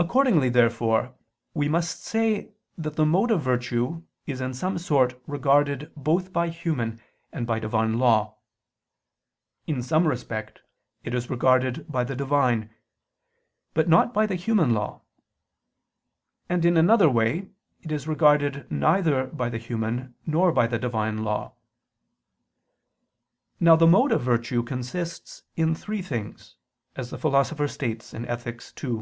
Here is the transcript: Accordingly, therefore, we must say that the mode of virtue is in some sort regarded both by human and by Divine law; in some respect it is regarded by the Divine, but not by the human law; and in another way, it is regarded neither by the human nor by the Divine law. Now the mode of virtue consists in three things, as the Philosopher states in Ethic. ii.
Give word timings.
Accordingly, 0.00 0.48
therefore, 0.48 1.16
we 1.54 1.68
must 1.68 2.04
say 2.04 2.52
that 2.76 2.94
the 2.94 3.04
mode 3.04 3.32
of 3.32 3.42
virtue 3.42 4.04
is 4.26 4.40
in 4.40 4.54
some 4.54 4.78
sort 4.78 5.20
regarded 5.26 5.90
both 5.96 6.32
by 6.32 6.50
human 6.50 7.00
and 7.32 7.44
by 7.48 7.58
Divine 7.58 7.98
law; 7.98 8.36
in 9.66 9.82
some 9.82 10.06
respect 10.06 10.62
it 11.02 11.14
is 11.16 11.28
regarded 11.28 11.90
by 11.90 12.04
the 12.04 12.14
Divine, 12.14 12.72
but 13.74 13.88
not 13.88 14.14
by 14.14 14.24
the 14.24 14.36
human 14.36 14.72
law; 14.72 15.00
and 16.48 16.64
in 16.64 16.76
another 16.76 17.10
way, 17.10 17.50
it 17.82 17.90
is 17.90 18.06
regarded 18.06 18.70
neither 18.70 19.26
by 19.26 19.48
the 19.48 19.58
human 19.58 20.14
nor 20.24 20.52
by 20.52 20.68
the 20.68 20.78
Divine 20.78 21.24
law. 21.24 21.54
Now 23.58 23.74
the 23.74 23.84
mode 23.88 24.12
of 24.12 24.22
virtue 24.22 24.62
consists 24.62 25.42
in 25.56 25.74
three 25.74 26.02
things, 26.02 26.54
as 26.94 27.10
the 27.10 27.18
Philosopher 27.18 27.66
states 27.66 28.14
in 28.14 28.24
Ethic. 28.26 28.62
ii. 28.84 29.00